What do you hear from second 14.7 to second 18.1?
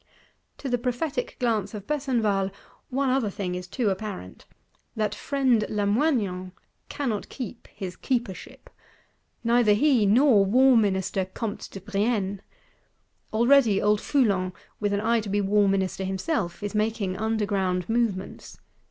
with an eye to be war minister himself, is making underground